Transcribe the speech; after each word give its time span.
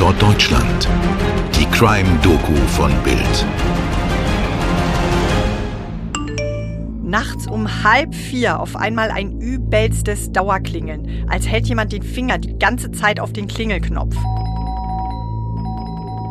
Tatort 0.00 0.22
Deutschland. 0.22 0.88
Die 1.54 1.66
Crime-Doku 1.66 2.54
von 2.68 2.90
Bild. 3.04 3.46
Nachts 7.02 7.46
um 7.46 7.84
halb 7.84 8.14
vier 8.14 8.60
auf 8.60 8.76
einmal 8.76 9.10
ein 9.10 9.38
übelstes 9.42 10.32
Dauerklingeln, 10.32 11.28
als 11.28 11.46
hält 11.46 11.66
jemand 11.66 11.92
den 11.92 12.02
Finger 12.02 12.38
die 12.38 12.58
ganze 12.58 12.90
Zeit 12.92 13.20
auf 13.20 13.34
den 13.34 13.46
Klingelknopf. 13.46 14.16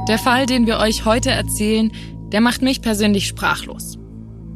Der 0.07 0.17
Fall, 0.17 0.47
den 0.47 0.65
wir 0.65 0.79
euch 0.79 1.05
heute 1.05 1.29
erzählen, 1.29 1.91
der 2.31 2.41
macht 2.41 2.63
mich 2.63 2.81
persönlich 2.81 3.27
sprachlos. 3.27 3.99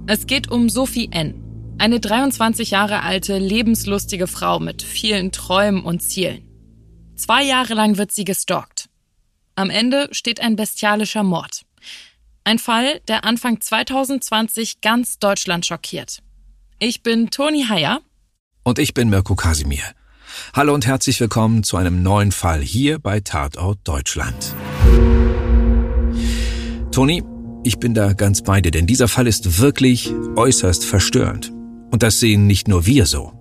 Es 0.08 0.26
geht 0.26 0.50
um 0.50 0.70
Sophie 0.70 1.10
N., 1.12 1.76
eine 1.78 2.00
23 2.00 2.72
Jahre 2.72 3.04
alte, 3.04 3.38
lebenslustige 3.38 4.26
Frau 4.26 4.60
mit 4.60 4.82
vielen 4.82 5.32
Träumen 5.32 5.84
und 5.84 6.02
Zielen. 6.02 6.50
Zwei 7.16 7.44
Jahre 7.44 7.76
lang 7.76 7.98
wird 8.00 8.12
sie 8.12 8.26
gestalkt. 8.26 8.73
Am 9.56 9.70
Ende 9.70 10.08
steht 10.12 10.42
ein 10.42 10.56
bestialischer 10.56 11.22
Mord. 11.22 11.62
Ein 12.44 12.58
Fall, 12.58 13.02
der 13.08 13.24
Anfang 13.24 13.62
2020 13.62 14.82
ganz 14.82 15.20
Deutschland 15.20 15.66
schockiert. 15.66 16.24
Ich 16.80 17.04
bin 17.04 17.30
Toni 17.30 17.66
Heyer. 17.70 18.02
Und 18.64 18.80
ich 18.80 18.96
bin 18.96 19.10
Mirko 19.10 19.36
Kasimir. 19.36 19.84
Hallo 20.54 20.74
und 20.74 20.88
herzlich 20.88 21.20
willkommen 21.20 21.62
zu 21.62 21.78
einem 21.78 22.02
neuen 22.02 22.32
Fall 22.32 22.62
hier 22.62 22.98
bei 22.98 23.20
Tatort 23.20 23.78
Deutschland. 23.84 24.56
Toni, 26.92 27.24
ich 27.64 27.78
bin 27.78 27.94
da 27.94 28.14
ganz 28.14 28.42
bei 28.42 28.60
dir, 28.60 28.72
denn 28.72 28.88
dieser 28.88 29.08
Fall 29.08 29.28
ist 29.28 29.60
wirklich 29.60 30.12
äußerst 30.36 30.84
verstörend. 30.84 31.52
Und 31.92 32.02
das 32.02 32.20
sehen 32.20 32.48
nicht 32.48 32.68
nur 32.68 32.88
wir 32.88 33.06
so. 33.06 33.34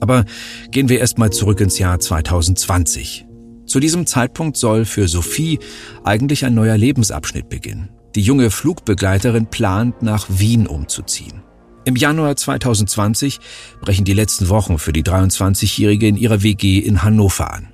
Aber 0.00 0.24
gehen 0.70 0.88
wir 0.88 1.00
erstmal 1.00 1.30
zurück 1.30 1.60
ins 1.60 1.78
Jahr 1.78 2.00
2020. 2.00 3.26
Zu 3.70 3.78
diesem 3.78 4.04
Zeitpunkt 4.04 4.56
soll 4.56 4.84
für 4.84 5.06
Sophie 5.06 5.60
eigentlich 6.02 6.44
ein 6.44 6.54
neuer 6.54 6.76
Lebensabschnitt 6.76 7.48
beginnen. 7.48 7.88
Die 8.16 8.20
junge 8.20 8.50
Flugbegleiterin 8.50 9.46
plant, 9.46 10.02
nach 10.02 10.26
Wien 10.28 10.66
umzuziehen. 10.66 11.44
Im 11.84 11.94
Januar 11.94 12.34
2020 12.34 13.38
brechen 13.80 14.04
die 14.04 14.12
letzten 14.12 14.48
Wochen 14.48 14.80
für 14.80 14.92
die 14.92 15.04
23-Jährige 15.04 16.08
in 16.08 16.16
ihrer 16.16 16.42
WG 16.42 16.80
in 16.80 17.04
Hannover 17.04 17.54
an. 17.54 17.68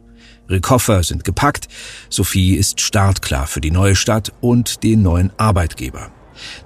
Ihre 0.50 0.60
Koffer 0.60 1.02
sind 1.02 1.24
gepackt, 1.24 1.66
Sophie 2.10 2.56
ist 2.56 2.82
startklar 2.82 3.46
für 3.46 3.62
die 3.62 3.70
neue 3.70 3.96
Stadt 3.96 4.34
und 4.42 4.82
den 4.82 5.00
neuen 5.00 5.32
Arbeitgeber. 5.38 6.10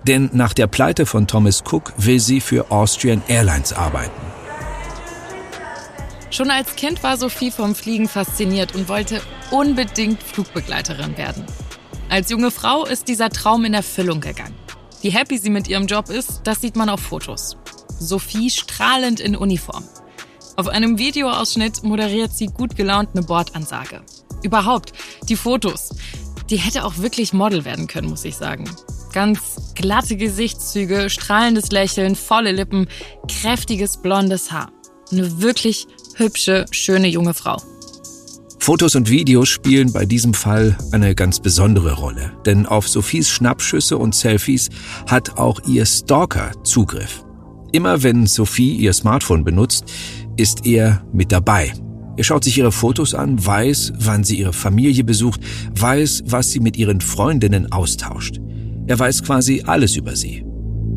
Denn 0.09 0.31
nach 0.33 0.55
der 0.55 0.67
Pleite 0.67 1.07
von 1.07 1.29
Thomas 1.29 1.63
Cook 1.65 1.93
will 1.97 2.19
sie 2.19 2.41
für 2.41 2.73
Austrian 2.73 3.23
Airlines 3.29 3.73
arbeiten. 3.73 4.30
Schon 6.31 6.51
als 6.51 6.77
Kind 6.77 7.03
war 7.03 7.17
Sophie 7.17 7.51
vom 7.51 7.75
Fliegen 7.75 8.09
fasziniert 8.09 8.75
und 8.75 8.89
wollte 8.89 9.21
unbedingt 9.51 10.23
Flugbegleiterin 10.23 11.17
werden. 11.17 11.45
Als 12.09 12.31
junge 12.31 12.51
Frau 12.51 12.85
ist 12.87 13.09
dieser 13.09 13.31
Traum 13.31 13.65
in 13.65 13.75
Erfüllung 13.75 14.21
gegangen. 14.21 14.55
Wie 15.03 15.11
happy 15.11 15.39
sie 15.39 15.51
mit 15.51 15.69
ihrem 15.69 15.87
Job 15.87 16.09
ist, 16.09 16.43
das 16.45 16.61
sieht 16.61 16.77
man 16.77 16.89
auf 16.89 17.01
Fotos. 17.01 17.57
Sophie 17.99 18.51
strahlend 18.51 19.19
in 19.19 19.35
Uniform. 19.35 19.85
Auf 20.57 20.69
einem 20.69 20.99
Videoausschnitt 20.99 21.83
moderiert 21.83 22.33
sie 22.33 22.47
gut 22.47 22.77
gelaunt 22.77 23.11
eine 23.15 23.25
Bordansage. 23.25 24.03
Überhaupt, 24.43 24.93
die 25.29 25.37
Fotos. 25.37 25.91
Die 26.49 26.59
hätte 26.59 26.85
auch 26.85 26.99
wirklich 26.99 27.33
Model 27.33 27.65
werden 27.65 27.87
können, 27.87 28.09
muss 28.09 28.25
ich 28.25 28.37
sagen. 28.37 28.69
Ganz 29.13 29.73
glatte 29.75 30.17
Gesichtszüge, 30.17 31.11
strahlendes 31.11 31.71
Lächeln, 31.73 32.15
volle 32.15 32.53
Lippen, 32.53 32.89
kräftiges 33.29 34.01
blondes 34.01 34.53
Haar. 34.53 34.71
Eine 35.13 35.41
wirklich 35.41 35.87
hübsche, 36.21 36.67
schöne 36.71 37.09
junge 37.09 37.35
Frau. 37.35 37.57
Fotos 38.61 38.95
und 38.95 39.09
Videos 39.09 39.49
spielen 39.49 39.93
bei 39.93 40.05
diesem 40.05 40.35
Fall 40.35 40.77
eine 40.93 41.15
ganz 41.15 41.41
besondere 41.41 41.95
Rolle, 41.95 42.31
denn 42.45 42.67
auf 42.67 42.87
Sophies 42.89 43.29
Schnappschüsse 43.31 43.97
und 43.97 44.15
Selfies 44.15 44.69
hat 45.09 45.39
auch 45.39 45.61
ihr 45.67 45.87
Stalker 45.87 46.53
Zugriff. 46.63 47.25
Immer 47.73 48.03
wenn 48.03 48.27
Sophie 48.27 48.77
ihr 48.77 48.93
Smartphone 48.93 49.45
benutzt, 49.45 49.85
ist 50.37 50.67
er 50.67 51.03
mit 51.13 51.33
dabei. 51.33 51.73
Er 52.17 52.25
schaut 52.25 52.45
sich 52.45 52.59
ihre 52.59 52.71
Fotos 52.71 53.15
an, 53.15 53.45
weiß, 53.45 53.95
wann 53.99 54.25
sie 54.25 54.39
ihre 54.39 54.53
Familie 54.53 55.05
besucht, 55.05 55.41
weiß, 55.75 56.25
was 56.27 56.51
sie 56.51 56.61
mit 56.61 56.77
ihren 56.77 57.01
Freundinnen 57.01 57.73
austauscht. 57.73 58.41
Er 58.87 58.99
weiß 58.99 59.23
quasi 59.23 59.63
alles 59.67 59.97
über 59.97 60.15
sie. 60.17 60.45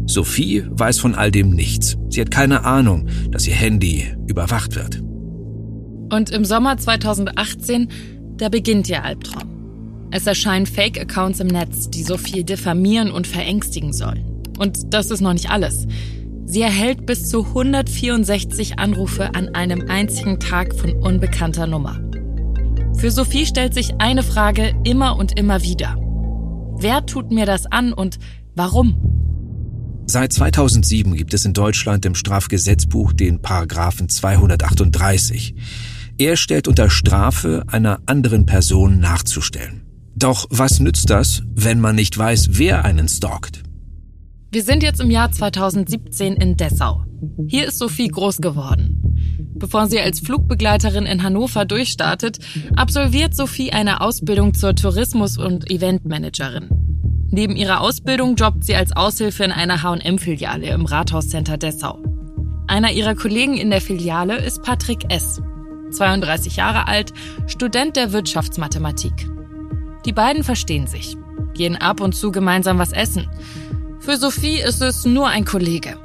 Sophie 0.05 0.65
weiß 0.69 0.99
von 0.99 1.15
all 1.15 1.31
dem 1.31 1.51
nichts. 1.51 1.95
Sie 2.09 2.19
hat 2.19 2.29
keine 2.29 2.65
Ahnung, 2.65 3.07
dass 3.31 3.47
ihr 3.47 3.55
Handy 3.55 4.13
überwacht 4.27 4.75
wird. 4.75 5.01
Und 6.13 6.29
im 6.29 6.45
Sommer 6.45 6.77
2018, 6.77 7.87
da 8.37 8.49
beginnt 8.49 8.87
ihr 8.87 9.03
Albtraum. 9.03 9.49
Es 10.11 10.27
erscheinen 10.27 10.67
Fake-Accounts 10.67 11.39
im 11.39 11.47
Netz, 11.47 11.89
die 11.89 12.03
Sophie 12.03 12.43
diffamieren 12.43 13.09
und 13.09 13.25
verängstigen 13.25 13.93
sollen. 13.93 14.23
Und 14.59 14.93
das 14.93 15.09
ist 15.09 15.21
noch 15.21 15.33
nicht 15.33 15.49
alles. 15.49 15.87
Sie 16.45 16.61
erhält 16.61 17.07
bis 17.07 17.29
zu 17.29 17.47
164 17.47 18.77
Anrufe 18.77 19.33
an 19.33 19.55
einem 19.55 19.89
einzigen 19.89 20.39
Tag 20.39 20.75
von 20.75 20.93
unbekannter 20.93 21.65
Nummer. 21.65 21.99
Für 22.95 23.09
Sophie 23.09 23.47
stellt 23.47 23.73
sich 23.73 23.99
eine 23.99 24.21
Frage 24.21 24.75
immer 24.83 25.17
und 25.17 25.39
immer 25.39 25.63
wieder. 25.63 25.95
Wer 26.77 27.07
tut 27.07 27.31
mir 27.31 27.47
das 27.47 27.65
an 27.65 27.91
und 27.91 28.19
warum? 28.53 29.13
Seit 30.05 30.31
2007 30.31 31.15
gibt 31.15 31.33
es 31.33 31.43
in 31.45 31.53
Deutschland 31.53 32.05
im 32.05 32.13
Strafgesetzbuch 32.13 33.13
den 33.13 33.41
Paragraphen 33.41 34.09
238. 34.09 35.55
Er 36.17 36.37
stellt 36.37 36.67
unter 36.67 36.89
Strafe, 36.89 37.63
einer 37.67 37.99
anderen 38.05 38.45
Person 38.45 38.99
nachzustellen. 38.99 39.83
Doch 40.15 40.45
was 40.51 40.79
nützt 40.79 41.09
das, 41.09 41.41
wenn 41.55 41.79
man 41.79 41.95
nicht 41.95 42.17
weiß, 42.17 42.49
wer 42.51 42.85
einen 42.85 43.07
stalkt? 43.07 43.63
Wir 44.51 44.63
sind 44.63 44.83
jetzt 44.83 45.01
im 45.01 45.09
Jahr 45.09 45.31
2017 45.31 46.35
in 46.35 46.55
Dessau. 46.55 47.03
Hier 47.47 47.67
ist 47.67 47.79
Sophie 47.79 48.09
groß 48.09 48.37
geworden. 48.37 48.99
Bevor 49.55 49.87
sie 49.87 49.99
als 49.99 50.19
Flugbegleiterin 50.19 51.05
in 51.05 51.23
Hannover 51.23 51.65
durchstartet, 51.65 52.37
absolviert 52.75 53.35
Sophie 53.35 53.71
eine 53.71 54.01
Ausbildung 54.01 54.53
zur 54.53 54.75
Tourismus- 54.75 55.39
und 55.39 55.71
Eventmanagerin. 55.71 56.69
Neben 57.31 57.55
ihrer 57.55 57.81
Ausbildung 57.81 58.35
jobbt 58.35 58.63
sie 58.63 58.75
als 58.75 58.95
Aushilfe 58.95 59.43
in 59.43 59.51
einer 59.51 59.81
H&M-Filiale 59.81 60.67
im 60.67 60.85
Rathauscenter 60.85 61.57
Dessau. 61.57 61.97
Einer 62.67 62.91
ihrer 62.91 63.15
Kollegen 63.15 63.57
in 63.57 63.71
der 63.71 63.81
Filiale 63.81 64.37
ist 64.37 64.61
Patrick 64.61 65.11
S., 65.11 65.41
32 65.93 66.57
Jahre 66.57 66.87
alt, 66.87 67.13
Student 67.47 67.95
der 67.95 68.11
Wirtschaftsmathematik. 68.11 69.29
Die 70.05 70.13
beiden 70.13 70.43
verstehen 70.43 70.87
sich, 70.87 71.17
gehen 71.53 71.77
ab 71.77 72.01
und 72.01 72.13
zu 72.13 72.31
gemeinsam 72.31 72.77
was 72.77 72.91
essen. 72.91 73.29
Für 73.99 74.17
Sophie 74.17 74.57
ist 74.57 74.81
es 74.81 75.05
nur 75.05 75.29
ein 75.29 75.45
Kollege. 75.45 75.97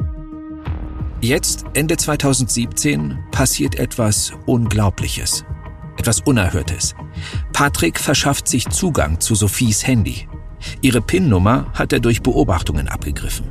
Jetzt, 1.20 1.64
Ende 1.74 1.96
2017, 1.96 3.18
passiert 3.32 3.74
etwas 3.74 4.32
Unglaubliches. 4.46 5.44
Etwas 5.96 6.20
Unerhörtes. 6.20 6.94
Patrick 7.52 7.98
verschafft 7.98 8.46
sich 8.46 8.68
Zugang 8.68 9.18
zu 9.18 9.34
Sophies 9.34 9.84
Handy. 9.84 10.28
Ihre 10.80 11.00
PIN-Nummer 11.00 11.72
hat 11.74 11.92
er 11.92 11.98
durch 11.98 12.22
Beobachtungen 12.22 12.86
abgegriffen. 12.86 13.46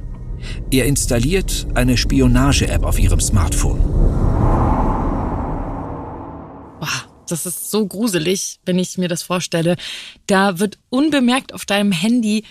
Er 0.71 0.85
installiert 0.85 1.67
eine 1.73 1.97
Spionage-App 1.97 2.83
auf 2.83 2.99
ihrem 2.99 3.19
Smartphone. 3.19 3.81
Das 7.27 7.45
ist 7.45 7.71
so 7.71 7.85
gruselig, 7.85 8.59
wenn 8.65 8.79
ich 8.79 8.97
mir 8.97 9.07
das 9.07 9.23
vorstelle. 9.23 9.75
Da 10.25 10.59
wird 10.59 10.77
unbemerkt 10.89 11.53
auf 11.53 11.65
deinem 11.65 11.91
Handy 11.91 12.43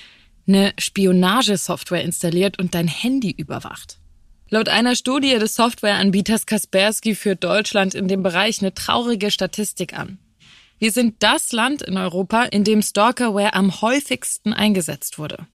eine 0.47 0.72
Spionagesoftware 0.78 2.04
installiert 2.04 2.59
und 2.59 2.75
dein 2.75 2.88
Handy 2.88 3.31
überwacht. 3.31 3.98
Laut 4.48 4.69
einer 4.69 4.94
Studie 4.94 5.38
des 5.38 5.56
Softwareanbieters 5.56 6.46
Kaspersky 6.46 7.17
führt 7.17 7.43
Deutschland 7.43 7.94
in 7.94 8.06
dem 8.06 8.23
Bereich 8.23 8.61
eine 8.61 8.73
traurige 8.73 9.32
Statistik 9.32 9.99
an. 9.99 10.19
Wir 10.78 10.93
sind 10.93 11.17
das 11.20 11.52
Land 11.52 11.82
in 11.82 11.96
Europa, 11.96 12.44
in 12.44 12.62
dem 12.62 12.82
Stalkerware 12.82 13.55
am 13.55 13.81
häufigsten 13.81 14.52
eingesetzt 14.52 15.19
wurde. 15.19 15.46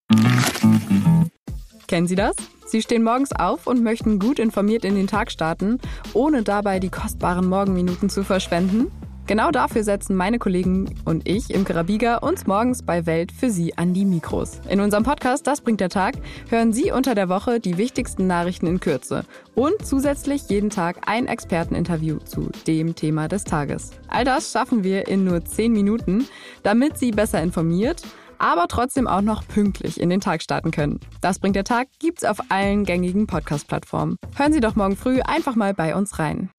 Kennen 1.88 2.08
Sie 2.08 2.16
das? 2.16 2.36
Sie 2.66 2.82
stehen 2.82 3.04
morgens 3.04 3.32
auf 3.32 3.68
und 3.68 3.84
möchten 3.84 4.18
gut 4.18 4.40
informiert 4.40 4.84
in 4.84 4.96
den 4.96 5.08
Tag 5.08 5.32
starten, 5.32 5.78
ohne 6.14 6.42
dabei 6.42 6.80
die 6.80 6.90
kostbaren 6.90 7.48
Morgenminuten 7.48 8.10
zu 8.10 8.24
verschwenden? 8.24 8.92
Genau 9.32 9.50
dafür 9.50 9.86
setzen 9.86 10.18
meine 10.18 10.40
Kollegen 10.40 10.94
und 11.06 11.26
ich 11.26 11.52
im 11.52 11.64
Karabiga 11.64 12.18
uns 12.18 12.48
morgens 12.48 12.84
bei 12.84 13.06
Welt 13.06 13.32
für 13.32 13.50
Sie 13.50 13.78
an 13.78 13.94
die 13.94 14.04
Mikros. 14.04 14.60
In 14.68 14.82
unserem 14.82 15.06
Podcast 15.06 15.48
Das 15.48 15.62
bringt 15.62 15.80
der 15.80 15.88
Tag 15.88 16.16
hören 16.50 16.74
Sie 16.74 16.92
unter 16.92 17.16
der 17.16 17.30
Woche 17.30 17.62
die 17.62 17.78
wichtigsten 17.78 18.28
Nachrichten 18.28 18.68
in 18.68 18.82
Kürze 18.82 19.24
und 19.56 19.86
zusätzlich 19.86 20.50
jeden 20.50 20.70
Tag 20.70 21.08
ein 21.08 21.28
Experteninterview 21.28 22.18
zu 22.26 22.50
dem 22.68 22.94
Thema 22.94 23.30
des 23.30 23.46
Tages. 23.46 23.92
All 24.10 24.26
das 24.26 24.52
schaffen 24.52 24.84
wir 24.84 25.08
in 25.08 25.24
nur 25.24 25.46
10 25.46 25.72
Minuten, 25.72 26.28
damit 26.64 26.98
Sie 26.98 27.12
besser 27.12 27.42
informiert 27.42 28.04
aber 28.38 28.68
trotzdem 28.68 29.08
auch 29.08 29.22
noch 29.22 29.48
pünktlich 29.48 30.02
in 30.02 30.10
den 30.10 30.20
Tag 30.20 30.42
starten 30.42 30.72
können. 30.72 31.00
Das 31.22 31.38
bringt 31.38 31.56
der 31.56 31.64
Tag 31.64 31.90
gibt's 32.00 32.24
auf 32.24 32.40
allen 32.50 32.86
gängigen 32.86 33.28
Podcast-Plattformen. 33.28 34.16
Hören 34.36 34.52
Sie 34.52 34.62
doch 34.62 34.76
morgen 34.76 34.98
früh 34.98 35.22
einfach 35.22 35.56
mal 35.56 35.76
bei 35.76 35.96
uns 35.96 36.18
rein. 36.18 36.50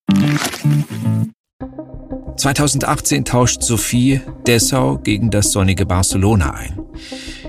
2018 2.37 3.25
tauscht 3.25 3.63
Sophie 3.63 4.21
Dessau 4.47 4.99
gegen 4.99 5.31
das 5.31 5.53
sonnige 5.53 5.87
Barcelona 5.87 6.55
ein. 6.55 6.81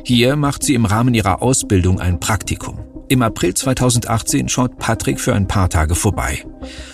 Hier 0.03 0.35
macht 0.35 0.63
sie 0.63 0.74
im 0.74 0.85
Rahmen 0.85 1.13
ihrer 1.13 1.41
Ausbildung 1.41 2.00
ein 2.00 2.19
Praktikum. 2.19 2.80
Im 3.09 3.21
April 3.21 3.53
2018 3.53 4.50
schaut 4.50 4.77
Patrick 4.80 5.19
für 5.19 5.33
ein 5.33 5.47
paar 5.47 5.69
Tage 5.69 5.95
vorbei. 5.95 6.45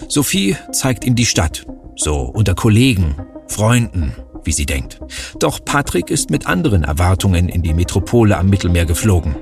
Sophie 0.08 0.56
zeigt 0.72 1.06
ihm 1.06 1.16
die 1.16 1.26
Stadt, 1.26 1.66
so 1.96 2.22
unter 2.22 2.56
Kollegen, 2.56 3.16
Freunden, 3.48 4.14
wie 4.44 4.52
sie 4.52 4.66
denkt. 4.66 5.00
Doch 5.40 5.64
Patrick 5.64 6.10
ist 6.10 6.30
mit 6.30 6.48
anderen 6.48 6.84
Erwartungen 6.84 7.50
in 7.50 7.62
die 7.62 7.74
Metropole 7.74 8.38
am 8.38 8.50
Mittelmeer 8.50 8.86
geflogen. 8.86 9.36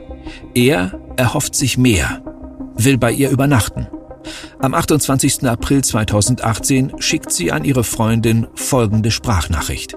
Er 0.53 0.99
erhofft 1.17 1.55
sich 1.55 1.77
mehr, 1.77 2.21
will 2.75 2.97
bei 2.97 3.11
ihr 3.11 3.29
übernachten. 3.29 3.87
Am 4.59 4.73
28. 4.73 5.47
April 5.47 5.83
2018 5.83 6.99
schickt 6.99 7.31
sie 7.31 7.51
an 7.51 7.63
ihre 7.63 7.83
Freundin 7.83 8.47
folgende 8.55 9.11
Sprachnachricht. 9.11 9.95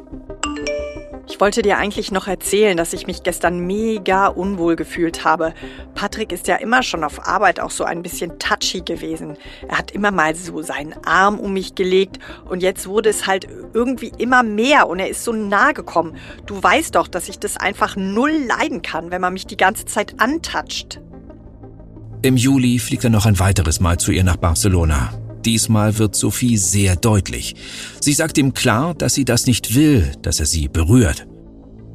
Ich 1.28 1.40
wollte 1.40 1.62
dir 1.62 1.78
eigentlich 1.78 2.12
noch 2.12 2.26
erzählen, 2.26 2.76
dass 2.76 2.92
ich 2.92 3.06
mich 3.06 3.22
gestern 3.22 3.60
mega 3.60 4.26
unwohl 4.26 4.76
gefühlt 4.76 5.24
habe. 5.24 5.54
Patrick 5.94 6.32
ist 6.32 6.46
ja 6.46 6.56
immer 6.56 6.82
schon 6.82 7.04
auf 7.04 7.26
Arbeit 7.26 7.58
auch 7.58 7.70
so 7.70 7.84
ein 7.84 8.02
bisschen 8.02 8.38
touchy 8.38 8.82
gewesen. 8.82 9.38
Er 9.66 9.78
hat 9.78 9.92
immer 9.92 10.10
mal 10.10 10.34
so 10.34 10.60
seinen 10.60 10.94
Arm 11.06 11.38
um 11.38 11.54
mich 11.54 11.74
gelegt 11.74 12.18
und 12.44 12.62
jetzt 12.62 12.86
wurde 12.86 13.08
es 13.08 13.26
halt 13.26 13.48
irgendwie 13.72 14.12
immer 14.18 14.42
mehr 14.42 14.88
und 14.88 14.98
er 14.98 15.08
ist 15.08 15.24
so 15.24 15.32
nah 15.32 15.72
gekommen. 15.72 16.16
Du 16.44 16.62
weißt 16.62 16.96
doch, 16.96 17.08
dass 17.08 17.30
ich 17.30 17.38
das 17.38 17.56
einfach 17.56 17.96
null 17.96 18.32
leiden 18.46 18.82
kann, 18.82 19.10
wenn 19.10 19.22
man 19.22 19.32
mich 19.32 19.46
die 19.46 19.56
ganze 19.56 19.86
Zeit 19.86 20.16
antatscht. 20.18 21.00
Im 22.22 22.36
Juli 22.36 22.78
fliegt 22.78 23.04
er 23.04 23.10
noch 23.10 23.24
ein 23.24 23.38
weiteres 23.38 23.80
Mal 23.80 23.98
zu 23.98 24.12
ihr 24.12 24.24
nach 24.24 24.36
Barcelona. 24.36 25.14
Diesmal 25.44 25.96
wird 25.98 26.14
Sophie 26.14 26.58
sehr 26.58 26.96
deutlich. 26.96 27.54
Sie 28.00 28.12
sagt 28.12 28.36
ihm 28.36 28.52
klar, 28.52 28.94
dass 28.94 29.14
sie 29.14 29.24
das 29.24 29.46
nicht 29.46 29.74
will, 29.74 30.12
dass 30.20 30.38
er 30.38 30.44
sie 30.44 30.68
berührt. 30.68 31.26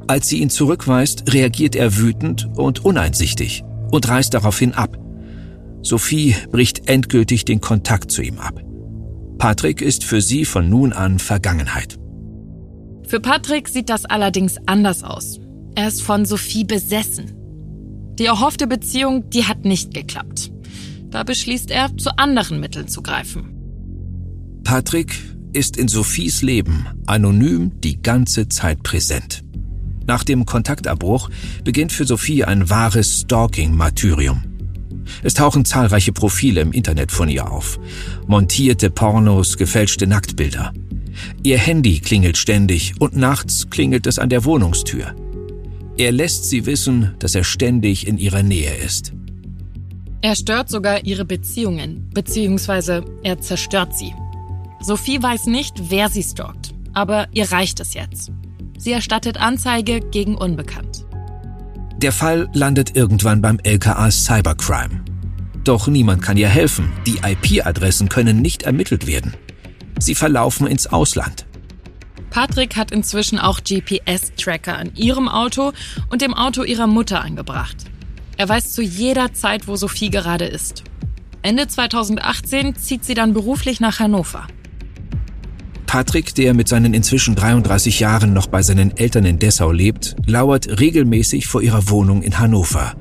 Als 0.08 0.28
sie 0.28 0.40
ihn 0.40 0.50
zurückweist, 0.50 1.32
reagiert 1.32 1.76
er 1.76 1.98
wütend 1.98 2.50
und 2.56 2.84
uneinsichtig 2.84 3.64
und 3.92 4.08
reißt 4.08 4.34
daraufhin 4.34 4.74
ab. 4.74 4.98
Sophie 5.84 6.36
bricht 6.52 6.90
endgültig 6.90 7.46
den 7.46 7.62
Kontakt 7.62 8.12
zu 8.12 8.24
ihm 8.24 8.40
ab. 8.40 8.60
Patrick 9.38 9.82
ist 9.82 10.04
für 10.04 10.22
sie 10.22 10.46
von 10.46 10.68
nun 10.68 10.92
an 10.92 11.20
Vergangenheit. 11.20 12.00
Für 13.08 13.20
Patrick 13.20 13.70
sieht 13.70 13.90
das 13.90 14.06
allerdings 14.06 14.58
anders 14.66 15.04
aus. 15.04 15.40
Er 15.76 15.88
ist 15.88 16.02
von 16.02 16.26
Sophie 16.26 16.64
besessen. 16.64 17.45
Die 18.20 18.26
erhoffte 18.26 18.68
Beziehung, 18.68 19.30
die 19.30 19.44
hat 19.44 19.66
nicht 19.66 19.94
geklappt. 19.94 20.52
Da 21.10 21.24
beschließt 21.24 21.72
er, 21.72 21.96
zu 21.98 22.18
anderen 22.18 22.60
Mitteln 22.60 22.88
zu 22.88 23.02
greifen. 23.02 23.52
Patrick 24.64 25.16
ist 25.54 25.78
in 25.78 25.88
Sophies 25.88 26.42
Leben 26.42 26.88
anonym 27.06 27.72
die 27.82 28.02
ganze 28.02 28.50
Zeit 28.50 28.84
präsent. 28.84 29.44
Nach 30.08 30.24
dem 30.24 30.46
Kontaktabbruch 30.46 31.30
beginnt 31.64 31.92
für 31.92 32.06
Sophie 32.06 32.44
ein 32.44 32.70
wahres 32.70 33.22
Stalking-Martyrium. 33.22 34.44
Es 35.24 35.34
tauchen 35.34 35.66
zahlreiche 35.66 36.12
Profile 36.12 36.62
im 36.62 36.72
Internet 36.72 37.12
von 37.12 37.30
ihr 37.30 37.52
auf. 37.52 37.80
Montierte 38.28 38.90
Pornos, 38.90 39.58
gefälschte 39.58 40.08
Nacktbilder. 40.08 40.74
Ihr 41.44 41.58
Handy 41.58 42.00
klingelt 42.00 42.38
ständig 42.38 42.94
und 43.00 43.16
nachts 43.16 43.70
klingelt 43.70 44.08
es 44.08 44.20
an 44.20 44.30
der 44.30 44.46
Wohnungstür. 44.46 45.16
Er 45.98 46.12
lässt 46.12 46.50
sie 46.50 46.66
wissen, 46.66 47.16
dass 47.20 47.36
er 47.36 47.44
ständig 47.44 48.06
in 48.06 48.18
ihrer 48.18 48.44
Nähe 48.44 48.76
ist. 48.76 49.14
Er 50.22 50.36
stört 50.36 50.70
sogar 50.70 51.06
ihre 51.06 51.24
Beziehungen, 51.24 52.10
beziehungsweise 52.14 53.06
er 53.24 53.40
zerstört 53.40 53.96
sie. 53.96 54.14
Sophie 54.82 55.22
weiß 55.22 55.46
nicht, 55.46 55.90
wer 55.90 56.10
sie 56.10 56.24
stalkt, 56.24 56.74
aber 56.94 57.28
ihr 57.32 57.52
reicht 57.52 57.80
es 57.80 57.94
jetzt. 57.94 58.32
Sie 58.78 58.92
erstattet 58.92 59.38
Anzeige 59.38 60.02
gegen 60.02 60.36
Unbekannt. 60.36 61.06
Der 61.98 62.12
Fall 62.12 62.50
landet 62.54 62.96
irgendwann 62.96 63.42
beim 63.42 63.60
LKA 63.64 64.12
Cybercrime. 64.12 65.06
Doch 65.64 65.88
niemand 65.88 66.22
kann 66.22 66.38
ihr 66.38 66.50
helfen. 66.50 66.92
Die 67.08 67.20
IP-Adressen 67.24 68.10
können 68.10 68.42
nicht 68.42 68.64
ermittelt 68.64 69.08
werden. 69.08 69.34
Sie 69.98 70.14
verlaufen 70.14 70.68
ins 70.68 70.88
Ausland. 70.88 71.45
Patrick 72.36 72.76
hat 72.76 72.92
inzwischen 72.92 73.40
auch 73.40 73.62
GPS-Tracker 73.64 74.78
an 74.78 74.92
ihrem 74.94 75.30
Auto 75.30 75.72
und 76.10 76.22
dem 76.22 76.34
Auto 76.34 76.64
ihrer 76.64 76.86
Mutter 76.86 77.22
angebracht. 77.22 77.78
Er 78.36 78.50
weiß 78.50 78.74
zu 78.74 78.82
jeder 78.82 79.34
Zeit, 79.34 79.70
wo 79.70 79.78
Sophie 79.78 80.10
gerade 80.10 80.44
ist. 80.44 80.84
Ende 81.44 81.66
2018 81.66 82.76
zieht 82.76 83.06
sie 83.06 83.14
dann 83.14 83.34
beruflich 83.34 83.80
nach 83.80 84.00
Hannover. 84.00 84.48
Patrick, 85.86 86.36
der 86.36 86.54
mit 86.54 86.68
seinen 86.68 86.94
inzwischen 86.94 87.36
33 87.36 88.02
Jahren 88.02 88.34
noch 88.34 88.48
bei 88.48 88.62
seinen 88.62 88.98
Eltern 88.98 89.24
in 89.24 89.40
Dessau 89.40 89.72
lebt, 89.72 90.18
lauert 90.26 90.82
regelmäßig 90.82 91.48
vor 91.48 91.62
ihrer 91.62 91.88
Wohnung 91.88 92.22
in 92.22 92.38
Hannover. 92.38 92.96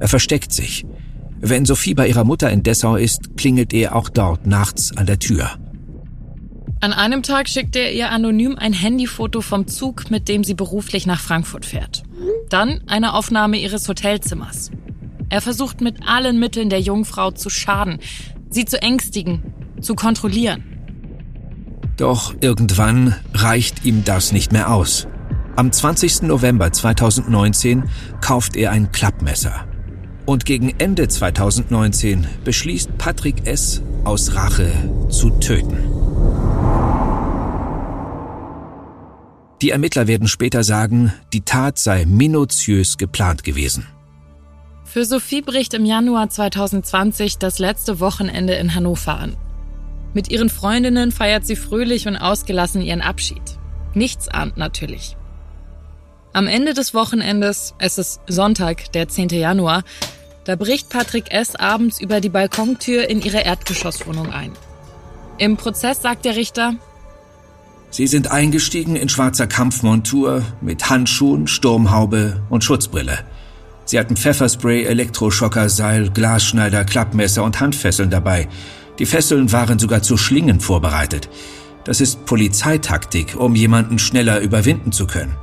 Er 0.00 0.08
versteckt 0.08 0.52
sich. 0.52 0.84
Wenn 1.40 1.64
Sophie 1.64 1.94
bei 1.94 2.08
ihrer 2.08 2.24
Mutter 2.24 2.50
in 2.50 2.64
Dessau 2.64 2.96
ist, 2.96 3.36
klingelt 3.36 3.72
er 3.72 3.94
auch 3.94 4.08
dort 4.08 4.48
nachts 4.48 4.96
an 4.96 5.06
der 5.06 5.20
Tür. 5.20 5.60
An 6.84 6.92
einem 6.92 7.22
Tag 7.22 7.48
schickt 7.48 7.76
er 7.76 7.94
ihr 7.94 8.10
anonym 8.10 8.58
ein 8.58 8.74
Handyfoto 8.74 9.40
vom 9.40 9.66
Zug, 9.66 10.10
mit 10.10 10.28
dem 10.28 10.44
sie 10.44 10.52
beruflich 10.52 11.06
nach 11.06 11.18
Frankfurt 11.18 11.64
fährt. 11.64 12.02
Dann 12.50 12.82
eine 12.86 13.14
Aufnahme 13.14 13.56
ihres 13.56 13.88
Hotelzimmers. 13.88 14.70
Er 15.30 15.40
versucht 15.40 15.80
mit 15.80 16.06
allen 16.06 16.38
Mitteln 16.38 16.68
der 16.68 16.82
Jungfrau 16.82 17.30
zu 17.30 17.48
schaden, 17.48 18.00
sie 18.50 18.66
zu 18.66 18.82
ängstigen, 18.82 19.54
zu 19.80 19.94
kontrollieren. 19.94 20.62
Doch 21.96 22.34
irgendwann 22.42 23.16
reicht 23.32 23.86
ihm 23.86 24.04
das 24.04 24.32
nicht 24.32 24.52
mehr 24.52 24.70
aus. 24.70 25.08
Am 25.56 25.72
20. 25.72 26.24
November 26.24 26.70
2019 26.70 27.84
kauft 28.20 28.56
er 28.56 28.72
ein 28.72 28.92
Klappmesser. 28.92 29.66
Und 30.26 30.44
gegen 30.44 30.74
Ende 30.76 31.08
2019 31.08 32.26
beschließt 32.44 32.98
Patrick 32.98 33.46
S. 33.46 33.80
aus 34.04 34.34
Rache 34.34 34.70
zu 35.08 35.30
töten. 35.30 35.93
Die 39.64 39.70
Ermittler 39.70 40.06
werden 40.06 40.28
später 40.28 40.62
sagen, 40.62 41.14
die 41.32 41.40
Tat 41.40 41.78
sei 41.78 42.04
minutiös 42.04 42.98
geplant 42.98 43.44
gewesen. 43.44 43.86
Für 44.84 45.06
Sophie 45.06 45.40
bricht 45.40 45.72
im 45.72 45.86
Januar 45.86 46.28
2020 46.28 47.38
das 47.38 47.58
letzte 47.58 47.98
Wochenende 47.98 48.52
in 48.56 48.74
Hannover 48.74 49.18
an. 49.18 49.38
Mit 50.12 50.30
ihren 50.30 50.50
Freundinnen 50.50 51.12
feiert 51.12 51.46
sie 51.46 51.56
fröhlich 51.56 52.06
und 52.06 52.18
ausgelassen 52.18 52.82
ihren 52.82 53.00
Abschied. 53.00 53.40
Nichts 53.94 54.28
ahnt 54.28 54.58
natürlich. 54.58 55.16
Am 56.34 56.46
Ende 56.46 56.74
des 56.74 56.92
Wochenendes, 56.92 57.74
es 57.78 57.96
ist 57.96 58.20
Sonntag, 58.26 58.92
der 58.92 59.08
10. 59.08 59.30
Januar, 59.30 59.82
da 60.44 60.56
bricht 60.56 60.90
Patrick 60.90 61.32
S. 61.32 61.56
abends 61.56 61.98
über 61.98 62.20
die 62.20 62.28
Balkontür 62.28 63.08
in 63.08 63.22
ihre 63.22 63.40
Erdgeschosswohnung 63.40 64.30
ein. 64.30 64.52
Im 65.38 65.56
Prozess 65.56 66.02
sagt 66.02 66.26
der 66.26 66.36
Richter, 66.36 66.74
Sie 67.94 68.08
sind 68.08 68.32
eingestiegen 68.32 68.96
in 68.96 69.08
schwarzer 69.08 69.46
Kampfmontur 69.46 70.42
mit 70.60 70.90
Handschuhen, 70.90 71.46
Sturmhaube 71.46 72.42
und 72.50 72.64
Schutzbrille. 72.64 73.20
Sie 73.84 74.00
hatten 74.00 74.16
Pfefferspray, 74.16 74.82
Elektroschocker, 74.82 75.68
Seil, 75.68 76.10
Glasschneider, 76.10 76.84
Klappmesser 76.84 77.44
und 77.44 77.60
Handfesseln 77.60 78.10
dabei. 78.10 78.48
Die 78.98 79.06
Fesseln 79.06 79.52
waren 79.52 79.78
sogar 79.78 80.02
zu 80.02 80.16
Schlingen 80.16 80.58
vorbereitet. 80.58 81.28
Das 81.84 82.00
ist 82.00 82.26
Polizeitaktik, 82.26 83.36
um 83.36 83.54
jemanden 83.54 84.00
schneller 84.00 84.40
überwinden 84.40 84.90
zu 84.90 85.06
können. 85.06 85.36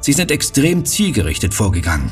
Sie 0.00 0.12
sind 0.12 0.30
extrem 0.30 0.84
zielgerichtet 0.84 1.54
vorgegangen. 1.54 2.10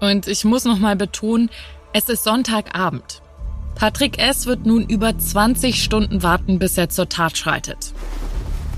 Und 0.00 0.26
ich 0.26 0.46
muss 0.46 0.64
noch 0.64 0.78
mal 0.78 0.96
betonen, 0.96 1.50
es 1.92 2.08
ist 2.08 2.24
Sonntagabend. 2.24 3.20
Patrick 3.76 4.18
S. 4.18 4.46
wird 4.46 4.64
nun 4.64 4.88
über 4.88 5.18
20 5.18 5.84
Stunden 5.84 6.22
warten, 6.22 6.58
bis 6.58 6.78
er 6.78 6.88
zur 6.88 7.10
Tat 7.10 7.36
schreitet. 7.36 7.92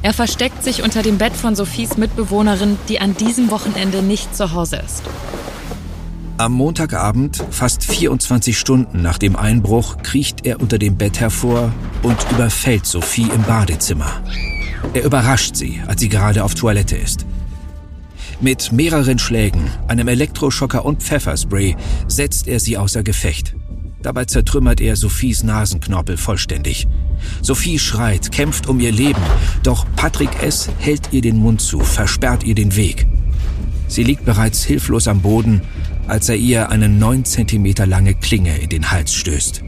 Er 0.00 0.12
versteckt 0.12 0.62
sich 0.62 0.82
unter 0.82 1.02
dem 1.02 1.18
Bett 1.18 1.34
von 1.34 1.56
Sophies 1.56 1.96
Mitbewohnerin, 1.96 2.78
die 2.88 3.00
an 3.00 3.16
diesem 3.16 3.50
Wochenende 3.50 4.02
nicht 4.02 4.34
zu 4.34 4.52
Hause 4.52 4.76
ist. 4.76 5.02
Am 6.36 6.52
Montagabend, 6.52 7.44
fast 7.50 7.82
24 7.82 8.56
Stunden 8.56 9.02
nach 9.02 9.18
dem 9.18 9.34
Einbruch, 9.34 9.98
kriecht 10.04 10.46
er 10.46 10.60
unter 10.60 10.78
dem 10.78 10.96
Bett 10.96 11.18
hervor 11.18 11.72
und 12.04 12.16
überfällt 12.30 12.86
Sophie 12.86 13.28
im 13.34 13.42
Badezimmer. 13.42 14.22
Er 14.94 15.02
überrascht 15.02 15.56
sie, 15.56 15.82
als 15.88 16.00
sie 16.00 16.08
gerade 16.08 16.44
auf 16.44 16.54
Toilette 16.54 16.96
ist. 16.96 17.26
Mit 18.40 18.70
mehreren 18.70 19.18
Schlägen, 19.18 19.68
einem 19.88 20.06
Elektroschocker 20.06 20.84
und 20.84 21.02
Pfefferspray 21.02 21.76
setzt 22.06 22.46
er 22.46 22.60
sie 22.60 22.78
außer 22.78 23.02
Gefecht. 23.02 23.56
Dabei 24.00 24.26
zertrümmert 24.26 24.80
er 24.80 24.94
Sophies 24.94 25.42
Nasenknorpel 25.42 26.16
vollständig. 26.16 26.86
Sophie 27.42 27.78
schreit, 27.78 28.32
kämpft 28.32 28.66
um 28.68 28.80
ihr 28.80 28.92
Leben, 28.92 29.22
doch 29.62 29.86
Patrick 29.96 30.42
S. 30.42 30.68
hält 30.78 31.12
ihr 31.12 31.20
den 31.20 31.38
Mund 31.38 31.60
zu, 31.60 31.80
versperrt 31.80 32.44
ihr 32.44 32.54
den 32.54 32.76
Weg. 32.76 33.06
Sie 33.88 34.02
liegt 34.02 34.24
bereits 34.24 34.64
hilflos 34.64 35.08
am 35.08 35.20
Boden, 35.20 35.62
als 36.06 36.28
er 36.28 36.36
ihr 36.36 36.70
eine 36.70 36.88
neun 36.88 37.24
Zentimeter 37.24 37.86
lange 37.86 38.14
Klinge 38.14 38.58
in 38.58 38.68
den 38.68 38.90
Hals 38.90 39.14
stößt. 39.14 39.62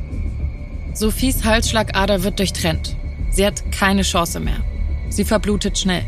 Sophies 0.94 1.44
Halsschlagader 1.44 2.22
wird 2.22 2.38
durchtrennt. 2.38 2.96
Sie 3.30 3.46
hat 3.46 3.70
keine 3.72 4.02
Chance 4.02 4.40
mehr. 4.40 4.64
Sie 5.08 5.24
verblutet 5.24 5.78
schnell. 5.78 6.04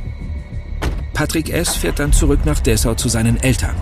Patrick 1.15 1.51
S. 1.51 1.77
fährt 1.77 1.99
dann 1.99 2.13
zurück 2.13 2.41
nach 2.45 2.61
Dessau 2.61 2.95
zu 2.95 3.09
seinen 3.09 3.43
Eltern. 3.43 3.75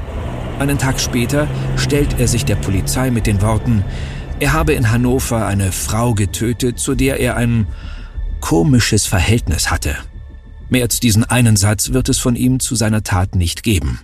Einen 0.58 0.78
Tag 0.78 1.00
später 1.00 1.48
stellt 1.76 2.18
er 2.18 2.28
sich 2.28 2.44
der 2.44 2.56
Polizei 2.56 3.10
mit 3.10 3.26
den 3.26 3.40
Worten, 3.40 3.84
er 4.40 4.52
habe 4.54 4.72
in 4.72 4.90
Hannover 4.90 5.46
eine 5.46 5.70
Frau 5.70 6.14
getötet, 6.14 6.78
zu 6.78 6.94
der 6.94 7.20
er 7.20 7.36
ein 7.36 7.66
komisches 8.40 9.06
Verhältnis 9.06 9.70
hatte. 9.70 9.96
Mehr 10.70 10.84
als 10.84 10.98
diesen 10.98 11.24
einen 11.24 11.56
Satz 11.56 11.92
wird 11.92 12.08
es 12.08 12.18
von 12.18 12.36
ihm 12.36 12.58
zu 12.58 12.74
seiner 12.74 13.02
Tat 13.02 13.34
nicht 13.34 13.62
geben. 13.62 14.00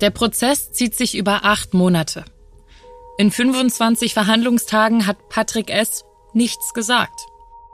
Der 0.00 0.10
Prozess 0.10 0.72
zieht 0.72 0.94
sich 0.94 1.16
über 1.16 1.44
acht 1.44 1.72
Monate. 1.72 2.24
In 3.18 3.30
25 3.30 4.12
Verhandlungstagen 4.12 5.06
hat 5.06 5.28
Patrick 5.28 5.70
S. 5.70 6.04
nichts 6.34 6.74
gesagt. 6.74 7.18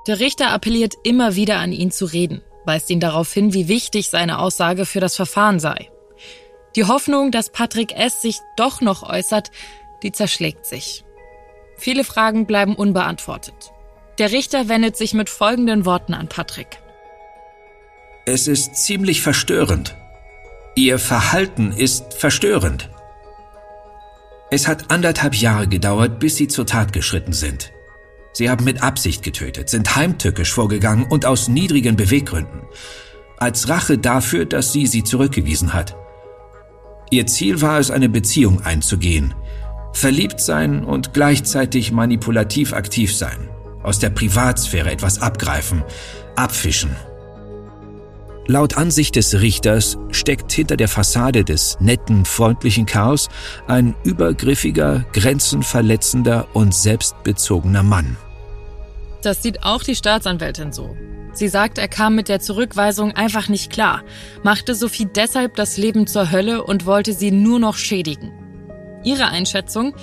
Der 0.06 0.20
Richter 0.20 0.50
appelliert 0.50 0.94
immer 1.02 1.34
wieder 1.34 1.58
an 1.58 1.72
ihn 1.72 1.90
zu 1.90 2.04
reden, 2.04 2.42
weist 2.64 2.90
ihn 2.90 3.00
darauf 3.00 3.32
hin, 3.32 3.54
wie 3.54 3.68
wichtig 3.68 4.10
seine 4.10 4.38
Aussage 4.38 4.84
für 4.84 5.00
das 5.00 5.16
Verfahren 5.16 5.60
sei. 5.60 5.90
Die 6.76 6.84
Hoffnung, 6.84 7.30
dass 7.30 7.50
Patrick 7.50 7.92
S. 7.92 8.22
sich 8.22 8.38
doch 8.56 8.80
noch 8.80 9.02
äußert, 9.02 9.50
die 10.02 10.12
zerschlägt 10.12 10.66
sich. 10.66 11.04
Viele 11.82 12.04
Fragen 12.04 12.46
bleiben 12.46 12.76
unbeantwortet. 12.76 13.72
Der 14.18 14.30
Richter 14.30 14.68
wendet 14.68 14.96
sich 14.96 15.14
mit 15.14 15.28
folgenden 15.28 15.84
Worten 15.84 16.14
an 16.14 16.28
Patrick. 16.28 16.78
Es 18.24 18.46
ist 18.46 18.76
ziemlich 18.76 19.20
verstörend. 19.20 19.96
Ihr 20.76 21.00
Verhalten 21.00 21.72
ist 21.72 22.14
verstörend. 22.14 22.88
Es 24.52 24.68
hat 24.68 24.92
anderthalb 24.92 25.34
Jahre 25.34 25.66
gedauert, 25.66 26.20
bis 26.20 26.36
Sie 26.36 26.46
zur 26.46 26.66
Tat 26.66 26.92
geschritten 26.92 27.32
sind. 27.32 27.72
Sie 28.32 28.48
haben 28.48 28.64
mit 28.64 28.80
Absicht 28.80 29.24
getötet, 29.24 29.68
sind 29.68 29.96
heimtückisch 29.96 30.52
vorgegangen 30.52 31.06
und 31.10 31.26
aus 31.26 31.48
niedrigen 31.48 31.96
Beweggründen. 31.96 32.62
Als 33.38 33.68
Rache 33.68 33.98
dafür, 33.98 34.44
dass 34.44 34.72
sie 34.72 34.86
sie 34.86 35.02
zurückgewiesen 35.02 35.72
hat. 35.72 35.96
Ihr 37.10 37.26
Ziel 37.26 37.60
war 37.60 37.80
es, 37.80 37.90
eine 37.90 38.08
Beziehung 38.08 38.62
einzugehen, 38.62 39.34
Verliebt 39.92 40.40
sein 40.40 40.84
und 40.84 41.12
gleichzeitig 41.14 41.92
manipulativ 41.92 42.72
aktiv 42.72 43.14
sein. 43.14 43.48
Aus 43.82 43.98
der 43.98 44.10
Privatsphäre 44.10 44.90
etwas 44.90 45.20
abgreifen, 45.20 45.82
abfischen. 46.36 46.94
Laut 48.46 48.76
Ansicht 48.76 49.14
des 49.14 49.40
Richters 49.40 49.98
steckt 50.10 50.50
hinter 50.50 50.76
der 50.76 50.88
Fassade 50.88 51.44
des 51.44 51.76
netten, 51.78 52.24
freundlichen 52.24 52.86
Chaos 52.86 53.28
ein 53.68 53.94
übergriffiger, 54.02 55.04
grenzenverletzender 55.12 56.48
und 56.52 56.74
selbstbezogener 56.74 57.84
Mann. 57.84 58.16
Das 59.22 59.42
sieht 59.42 59.62
auch 59.62 59.84
die 59.84 59.94
Staatsanwältin 59.94 60.72
so. 60.72 60.96
Sie 61.32 61.48
sagt, 61.48 61.78
er 61.78 61.88
kam 61.88 62.16
mit 62.16 62.28
der 62.28 62.40
Zurückweisung 62.40 63.12
einfach 63.12 63.48
nicht 63.48 63.70
klar, 63.70 64.02
machte 64.42 64.74
Sophie 64.74 65.06
deshalb 65.06 65.54
das 65.54 65.76
Leben 65.76 66.06
zur 66.06 66.30
Hölle 66.32 66.64
und 66.64 66.84
wollte 66.84 67.12
sie 67.12 67.30
nur 67.30 67.60
noch 67.60 67.76
schädigen. 67.76 68.32
Ihre 69.04 69.28
Einschätzung? 69.28 69.94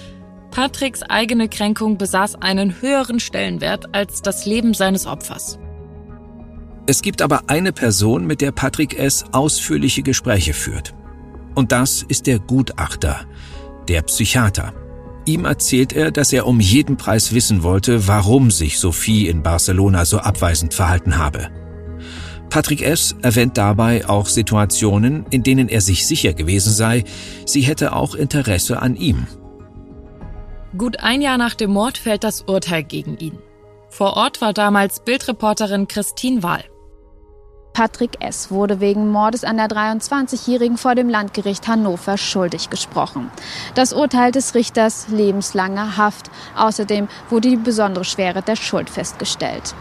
Patricks 0.51 1.03
eigene 1.03 1.48
Kränkung 1.48 1.98
besaß 1.98 2.41
einen 2.41 2.82
höheren 2.82 3.20
Stellenwert 3.20 3.94
als 3.94 4.22
das 4.22 4.46
Leben 4.46 4.74
seines 4.74 5.06
Opfers. 5.06 5.60
Es 6.88 7.01
gibt 7.01 7.22
aber 7.22 7.44
eine 7.48 7.72
Person, 7.72 8.25
mit 8.25 8.41
der 8.41 8.51
Patrick 8.51 8.98
S. 8.98 9.25
ausführliche 9.32 10.01
Gespräche 10.01 10.53
führt. 10.53 10.96
Und 11.53 11.72
das 11.72 12.01
ist 12.01 12.25
der 12.25 12.39
Gutachter, 12.39 13.27
der 13.88 14.01
Psychiater. 14.01 14.74
Ihm 15.25 15.46
erzählt 15.46 15.94
er, 15.94 16.10
dass 16.10 16.34
er 16.34 16.48
um 16.48 16.60
jeden 16.60 16.98
Preis 16.98 17.34
wissen 17.34 17.62
wollte, 17.62 18.08
warum 18.08 18.50
sich 18.50 18.79
Sophie 18.79 19.27
in 19.27 19.44
Barcelona 19.44 20.06
so 20.06 20.18
abweisend 20.18 20.74
verhalten 20.74 21.20
habe. 21.20 21.50
Patrick 22.50 22.82
S. 22.82 23.15
erwähnt 23.22 23.58
dabei 23.58 24.08
auch 24.10 24.25
Situationen, 24.25 25.25
in 25.29 25.44
denen 25.44 25.70
er 25.70 25.82
sich 25.82 26.08
sicher 26.08 26.34
gewesen 26.34 26.74
sei, 26.74 27.03
sie 27.46 27.62
hätte 27.62 27.94
auch 27.94 28.15
Interesse 28.15 28.82
an 28.82 28.96
ihm. 28.96 29.27
Gut 30.77 31.00
ein 31.00 31.22
Jahr 31.22 31.38
nach 31.38 31.56
dem 31.56 31.72
Mord 31.72 31.98
fällt 31.98 32.24
das 32.24 32.41
Urteil 32.41 32.84
gegen 32.84 33.18
ihn. 33.18 33.38
Vor 33.89 34.18
Ort 34.18 34.41
war 34.41 34.53
damals 34.53 35.00
Bildreporterin 35.00 35.88
Christine 35.88 36.44
Wahl. 36.44 36.63
Patrick 37.74 38.18
S. 38.20 38.51
wurde 38.51 38.82
wegen 38.82 39.10
Mordes 39.10 39.44
an 39.44 39.58
der 39.58 39.68
23-Jährigen 39.68 40.77
vor 40.77 40.96
dem 40.96 41.08
Landgericht 41.08 41.68
Hannover 41.68 42.18
schuldig 42.18 42.70
gesprochen. 42.70 43.32
Das 43.74 43.94
Urteil 43.94 44.32
des 44.32 44.53
Richters 44.53 45.08
lebenslange 45.08 45.96
Haft. 45.96 46.29
Außerdem 46.58 47.08
wurde 47.29 47.50
die 47.50 47.56
besondere 47.56 48.03
Schwere 48.03 48.41
der 48.41 48.58
Schuld 48.58 48.89
festgestellt. 48.89 49.75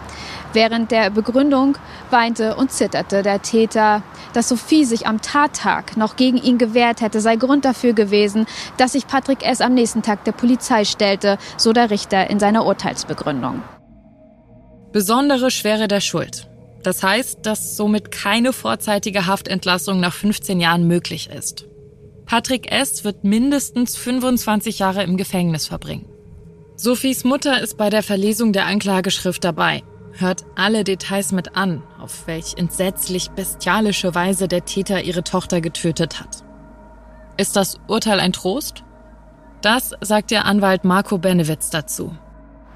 Während 0.54 0.90
der 0.90 1.10
Begründung 1.10 1.76
weinte 2.10 2.56
und 2.56 2.72
zitterte 2.72 3.22
der 3.22 3.42
Täter. 3.42 4.02
Dass 4.32 4.48
Sophie 4.48 4.84
sich 4.84 5.06
am 5.06 5.20
Tattag 5.20 5.96
noch 5.96 6.16
gegen 6.16 6.38
ihn 6.38 6.58
gewehrt 6.58 7.00
hätte, 7.00 7.20
sei 7.20 7.36
Grund 7.36 7.64
dafür 7.64 7.92
gewesen, 7.92 8.46
dass 8.76 8.92
sich 8.92 9.06
Patrick 9.06 9.44
S. 9.44 9.60
am 9.60 9.74
nächsten 9.74 10.02
Tag 10.02 10.24
der 10.24 10.32
Polizei 10.32 10.84
stellte, 10.84 11.38
so 11.56 11.72
der 11.72 11.90
Richter 11.90 12.30
in 12.30 12.38
seiner 12.38 12.64
Urteilsbegründung. 12.64 13.62
Besondere 14.92 15.50
Schwere 15.50 15.86
der 15.86 16.00
Schuld. 16.00 16.48
Das 16.82 17.02
heißt, 17.02 17.40
dass 17.42 17.76
somit 17.76 18.10
keine 18.10 18.52
vorzeitige 18.52 19.26
Haftentlassung 19.26 20.00
nach 20.00 20.14
15 20.14 20.60
Jahren 20.60 20.86
möglich 20.86 21.28
ist. 21.28 21.66
Patrick 22.24 22.70
S. 22.70 23.04
wird 23.04 23.24
mindestens 23.24 23.96
25 23.96 24.78
Jahre 24.78 25.02
im 25.02 25.16
Gefängnis 25.16 25.66
verbringen. 25.66 26.06
Sophies 26.76 27.24
Mutter 27.24 27.60
ist 27.60 27.76
bei 27.76 27.90
der 27.90 28.02
Verlesung 28.02 28.52
der 28.52 28.66
Anklageschrift 28.66 29.42
dabei 29.42 29.82
hört 30.20 30.44
alle 30.56 30.84
Details 30.84 31.32
mit 31.32 31.56
an, 31.56 31.82
auf 32.00 32.26
welch 32.26 32.54
entsetzlich 32.56 33.30
bestialische 33.30 34.14
Weise 34.14 34.48
der 34.48 34.64
Täter 34.64 35.02
ihre 35.02 35.25
Tochter 35.25 35.60
getötet 35.60 36.20
hat. 36.20 36.44
Ist 37.37 37.56
das 37.56 37.78
Urteil 37.87 38.20
ein 38.20 38.32
Trost? 38.32 38.84
Das 39.60 39.92
sagt 40.00 40.30
der 40.30 40.44
Anwalt 40.44 40.84
Marco 40.84 41.18
Benewitz 41.18 41.70
dazu. 41.70 42.16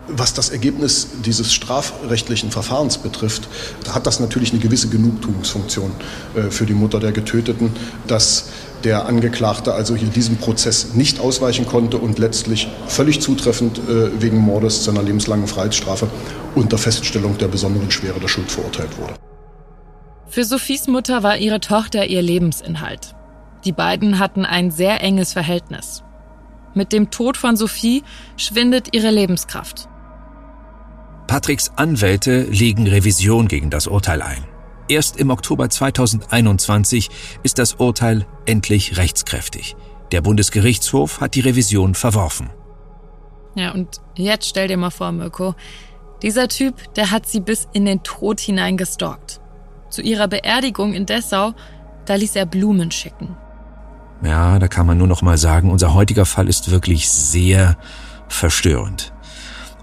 Was 0.08 0.34
das 0.34 0.50
Ergebnis 0.50 1.08
dieses 1.24 1.52
strafrechtlichen 1.52 2.50
Verfahrens 2.50 2.98
betrifft, 2.98 3.48
hat 3.88 4.06
das 4.06 4.18
natürlich 4.18 4.50
eine 4.50 4.60
gewisse 4.60 4.88
Genugtuungsfunktion 4.88 5.92
äh, 6.34 6.50
für 6.50 6.66
die 6.66 6.74
Mutter 6.74 6.98
der 6.98 7.12
Getöteten, 7.12 7.70
dass 8.08 8.48
der 8.82 9.06
Angeklagte 9.06 9.74
also 9.74 9.94
hier 9.94 10.08
diesem 10.08 10.38
Prozess 10.38 10.94
nicht 10.94 11.20
ausweichen 11.20 11.66
konnte 11.66 11.98
und 11.98 12.18
letztlich 12.18 12.68
völlig 12.88 13.20
zutreffend 13.20 13.78
äh, 13.78 14.20
wegen 14.20 14.38
Mordes 14.38 14.82
zu 14.82 14.90
einer 14.90 15.02
lebenslangen 15.02 15.46
Freiheitsstrafe 15.46 16.08
unter 16.56 16.78
Feststellung 16.78 17.38
der 17.38 17.48
besonderen 17.48 17.90
Schwere 17.90 18.18
der 18.18 18.28
Schuld 18.28 18.50
verurteilt 18.50 18.98
wurde. 18.98 19.14
Für 20.28 20.44
Sophies 20.44 20.88
Mutter 20.88 21.22
war 21.22 21.36
ihre 21.36 21.60
Tochter 21.60 22.06
ihr 22.06 22.22
Lebensinhalt. 22.22 23.14
Die 23.64 23.72
beiden 23.72 24.18
hatten 24.18 24.44
ein 24.44 24.70
sehr 24.72 25.02
enges 25.02 25.32
Verhältnis. 25.32 26.02
Mit 26.74 26.92
dem 26.92 27.10
Tod 27.10 27.36
von 27.36 27.56
Sophie 27.56 28.02
schwindet 28.36 28.88
ihre 28.92 29.10
Lebenskraft. 29.10 29.88
Patricks 31.26 31.70
Anwälte 31.76 32.42
legen 32.42 32.86
Revision 32.86 33.48
gegen 33.48 33.70
das 33.70 33.86
Urteil 33.86 34.22
ein. 34.22 34.44
Erst 34.88 35.16
im 35.16 35.30
Oktober 35.30 35.70
2021 35.70 37.08
ist 37.42 37.58
das 37.58 37.74
Urteil 37.74 38.26
endlich 38.46 38.96
rechtskräftig. 38.98 39.76
Der 40.10 40.20
Bundesgerichtshof 40.20 41.20
hat 41.20 41.34
die 41.34 41.40
Revision 41.40 41.94
verworfen. 41.94 42.50
Ja, 43.54 43.72
und 43.72 44.00
jetzt 44.14 44.48
stell 44.48 44.68
dir 44.68 44.76
mal 44.76 44.90
vor, 44.90 45.12
Mirko, 45.12 45.54
dieser 46.22 46.48
Typ, 46.48 46.94
der 46.94 47.10
hat 47.10 47.26
sie 47.26 47.40
bis 47.40 47.68
in 47.72 47.84
den 47.84 48.02
Tod 48.02 48.40
hinein 48.40 48.76
gestalkt. 48.76 49.40
Zu 49.90 50.02
ihrer 50.02 50.28
Beerdigung 50.28 50.94
in 50.94 51.06
Dessau, 51.06 51.52
da 52.04 52.14
ließ 52.14 52.36
er 52.36 52.46
Blumen 52.46 52.90
schicken. 52.90 53.36
Ja, 54.24 54.58
da 54.58 54.68
kann 54.68 54.86
man 54.86 54.98
nur 54.98 55.08
noch 55.08 55.22
mal 55.22 55.36
sagen, 55.36 55.70
unser 55.70 55.94
heutiger 55.94 56.26
Fall 56.26 56.48
ist 56.48 56.70
wirklich 56.70 57.10
sehr 57.10 57.76
verstörend. 58.28 59.11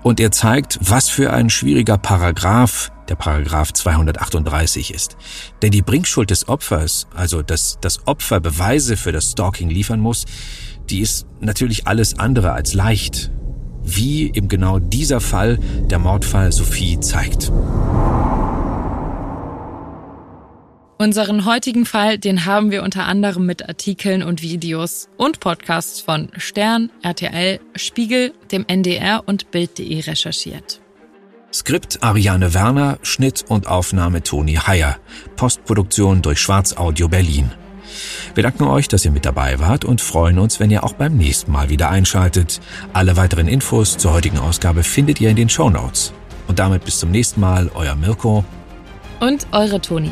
Und 0.10 0.20
er 0.20 0.32
zeigt, 0.32 0.80
was 0.82 1.08
für 1.08 1.32
ein 1.32 1.52
schwieriger 1.52 2.00
Paragraph 2.00 2.92
der 3.10 3.14
Paragraph 3.14 3.72
238 3.74 4.92
ist. 4.92 5.18
Denn 5.62 5.70
die 5.70 5.84
Bringschuld 5.84 6.32
des 6.32 6.50
Opfers, 6.50 7.06
also 7.14 7.44
dass 7.44 7.78
das 7.80 8.08
Opfer 8.08 8.40
Beweise 8.40 8.98
für 8.98 9.12
das 9.12 9.34
Stalking 9.34 9.70
liefern 9.70 10.00
muss, 10.00 10.26
die 10.90 11.02
ist 11.02 11.28
natürlich 11.42 11.86
alles 11.86 12.18
andere 12.18 12.54
als 12.54 12.74
leicht. 12.74 13.30
Wie 13.84 14.34
eben 14.34 14.48
genau 14.48 14.80
dieser 14.80 15.22
Fall, 15.22 15.60
der 15.92 16.00
Mordfall 16.00 16.52
Sophie, 16.52 17.00
zeigt. 17.00 17.52
Unseren 21.02 21.46
heutigen 21.46 21.86
Fall, 21.86 22.18
den 22.18 22.44
haben 22.44 22.72
wir 22.72 22.84
unter 22.84 23.06
anderem 23.06 23.46
mit 23.46 23.70
Artikeln 23.70 24.22
und 24.22 24.42
Videos 24.42 25.08
und 25.16 25.40
Podcasts 25.40 26.02
von 26.02 26.28
Stern, 26.36 26.90
RTL, 27.02 27.62
Spiegel, 27.74 28.34
dem 28.52 28.66
NDR 28.68 29.24
und 29.26 29.50
Bild.de 29.50 30.02
recherchiert. 30.02 30.82
Skript 31.54 32.04
Ariane 32.04 32.54
Werner, 32.54 33.00
Schnitt 33.02 33.46
und 33.48 33.66
Aufnahme 33.66 34.24
Toni 34.24 34.56
Heyer, 34.56 34.98
Postproduktion 35.38 36.22
durch 36.22 36.42
Schwarz 36.42 36.76
Audio 36.76 37.08
Berlin. 37.08 37.50
Wir 38.36 38.44
danken 38.44 38.66
euch, 38.66 38.90
dass 38.90 39.06
ihr 39.06 39.12
mit 39.12 39.24
dabei 39.24 39.58
wart 39.62 39.86
und 39.86 40.02
freuen 40.02 40.38
uns, 40.38 40.60
wenn 40.60 40.70
ihr 40.70 40.84
auch 40.84 40.94
beim 40.94 41.16
nächsten 41.16 41.54
Mal 41.54 41.70
wieder 41.70 41.90
einschaltet. 41.90 42.60
Alle 42.92 43.16
weiteren 43.16 43.48
Infos 43.48 43.98
zur 43.98 44.12
heutigen 44.12 44.38
Ausgabe 44.38 44.84
findet 44.84 45.22
ihr 45.22 45.30
in 45.30 45.38
den 45.38 45.48
Show 45.48 45.70
Notes. 45.70 46.12
Und 46.50 46.60
damit 46.60 46.84
bis 46.84 47.00
zum 47.00 47.10
nächsten 47.10 47.40
Mal, 47.40 47.72
euer 47.74 47.96
Mirko 47.96 48.44
und 49.22 49.48
eure 49.54 49.80
Toni. 49.80 50.12